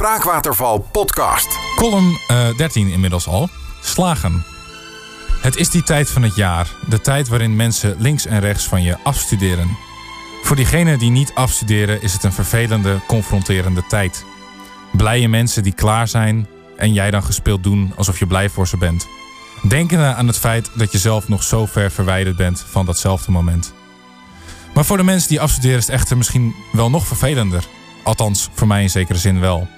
[0.00, 1.58] Spraakwaterval podcast.
[1.76, 3.48] Column eh 13 inmiddels al.
[3.82, 4.44] Slagen.
[5.40, 6.70] Het is die tijd van het jaar.
[6.88, 9.76] De tijd waarin mensen links en rechts van je afstuderen.
[10.42, 14.24] Voor diegenen die niet afstuderen is het een vervelende, confronterende tijd.
[14.92, 16.46] Blije mensen die klaar zijn
[16.76, 19.06] en jij dan gespeeld doen alsof je blij voor ze bent.
[19.68, 23.72] Denkende aan het feit dat je zelf nog zo ver verwijderd bent van datzelfde moment.
[24.74, 27.64] Maar voor de mensen die afstuderen is het echter misschien wel nog vervelender.
[28.02, 29.68] Althans, voor mij in zekere zin wel.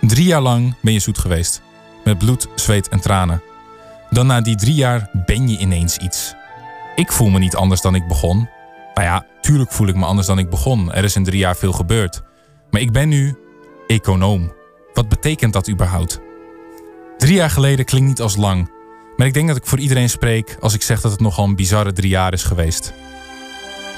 [0.00, 1.62] Drie jaar lang ben je zoet geweest.
[2.04, 3.42] Met bloed, zweet en tranen.
[4.10, 6.34] Dan na die drie jaar ben je ineens iets.
[6.94, 8.48] Ik voel me niet anders dan ik begon.
[8.94, 10.92] Nou ja, tuurlijk voel ik me anders dan ik begon.
[10.92, 12.22] Er is in drie jaar veel gebeurd.
[12.70, 13.34] Maar ik ben nu
[13.86, 14.52] econoom.
[14.94, 16.20] Wat betekent dat überhaupt?
[17.18, 18.70] Drie jaar geleden klinkt niet als lang.
[19.16, 21.56] Maar ik denk dat ik voor iedereen spreek als ik zeg dat het nogal een
[21.56, 22.92] bizarre drie jaar is geweest.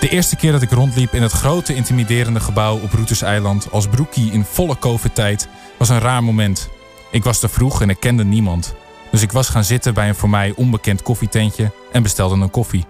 [0.03, 4.33] De eerste keer dat ik rondliep in het grote intimiderende gebouw op Routeseiland als broekie
[4.33, 6.69] in volle covid-tijd was een raar moment.
[7.11, 8.75] Ik was te vroeg en ik kende niemand.
[9.11, 12.87] Dus ik was gaan zitten bij een voor mij onbekend koffietentje en bestelde een koffie.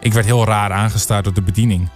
[0.00, 1.88] Ik werd heel raar aangestaard door de bediening.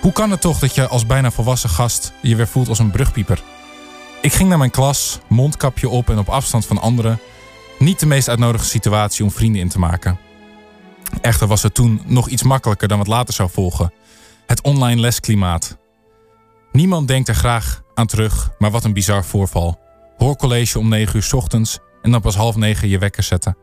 [0.00, 2.90] Hoe kan het toch dat je als bijna volwassen gast je weer voelt als een
[2.90, 3.42] brugpieper?
[4.22, 7.20] Ik ging naar mijn klas, mondkapje op en op afstand van anderen.
[7.78, 10.29] Niet de meest uitnodige situatie om vrienden in te maken.
[11.20, 13.92] Echter was het toen nog iets makkelijker dan wat later zou volgen.
[14.46, 15.78] Het online lesklimaat.
[16.72, 19.78] Niemand denkt er graag aan terug, maar wat een bizar voorval.
[20.16, 23.56] Hoorcollege om 9 uur ochtends en dan pas half negen je wekker zetten.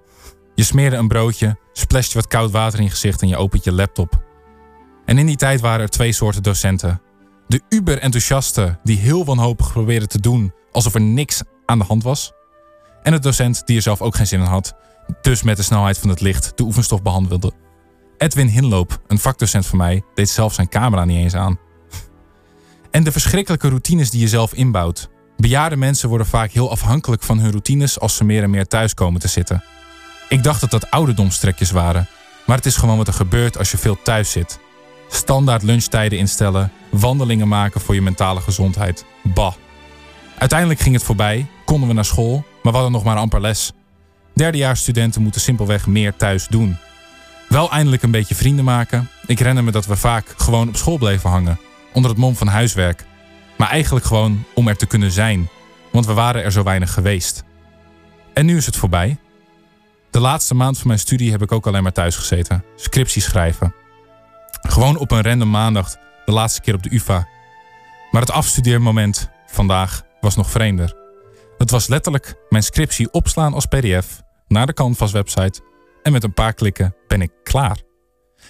[0.56, 3.64] Je smeerde een broodje, splasht je wat koud water in je gezicht en je opent
[3.64, 4.26] je laptop.
[5.06, 7.02] En in die tijd waren er twee soorten docenten.
[7.48, 12.32] De uber-enthousiaste die heel wanhopig probeerde te doen alsof er niks aan de hand was.
[13.04, 14.74] En de docent die er zelf ook geen zin in had,
[15.22, 17.52] dus met de snelheid van het licht de oefenstof behandelde.
[18.18, 21.60] Edwin Hinloop, een vakdocent van mij, deed zelf zijn camera niet eens aan.
[22.92, 25.10] En de verschrikkelijke routines die je zelf inbouwt.
[25.38, 28.94] Bejaarde mensen worden vaak heel afhankelijk van hun routines als ze meer en meer thuis
[28.94, 29.64] komen te zitten.
[30.30, 32.08] Ik dacht dat dat ouderdomstrekjes waren,
[32.46, 34.60] maar het is gewoon wat er gebeurt als je veel thuis zit.
[35.10, 39.06] Standaard lunchtijden instellen, wandelingen maken voor je mentale gezondheid.
[39.24, 39.54] Bah.
[40.38, 43.72] Uiteindelijk ging het voorbij, konden we naar school, maar we hadden nog maar amper les.
[44.38, 46.78] Derdejaarsstudenten moeten simpelweg meer thuis doen.
[47.50, 49.10] Wel eindelijk een beetje vrienden maken.
[49.26, 51.60] Ik herinner me dat we vaak gewoon op school bleven hangen,
[51.94, 53.06] onder het mom van huiswerk.
[53.58, 55.50] Maar eigenlijk gewoon om er te kunnen zijn,
[55.92, 57.44] want we waren er zo weinig geweest.
[58.34, 59.18] En nu is het voorbij.
[60.12, 62.64] De laatste maand van mijn studie heb ik ook alleen maar thuis gezeten.
[62.76, 63.74] Scriptie schrijven.
[64.62, 65.96] Gewoon op een random maandag,
[66.26, 67.28] de laatste keer op de UvA.
[68.12, 70.96] Maar het afstudeermoment vandaag was nog vreemder.
[71.58, 75.62] Het was letterlijk mijn scriptie opslaan als pdf naar de Canvas website
[76.04, 77.82] en met een paar klikken ben ik klaar.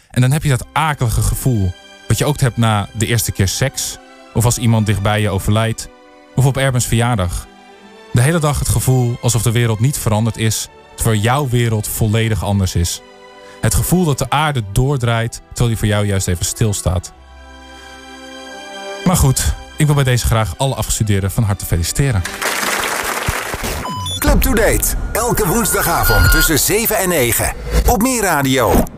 [0.09, 1.73] En dan heb je dat akelige gevoel
[2.07, 3.97] wat je ook hebt na de eerste keer seks
[4.33, 5.89] of als iemand dichtbij je overlijdt
[6.35, 7.47] of op Erbens verjaardag.
[8.13, 12.43] De hele dag het gevoel alsof de wereld niet veranderd is terwijl jouw wereld volledig
[12.43, 13.01] anders is.
[13.61, 17.13] Het gevoel dat de aarde doordraait terwijl die voor jou juist even stilstaat.
[19.05, 22.21] Maar goed, ik wil bij deze graag alle afgestudeerden van harte feliciteren.
[24.27, 24.95] Club to Date.
[25.11, 27.53] Elke woensdagavond tussen 7 en 9.
[27.85, 28.96] Op Meer Radio.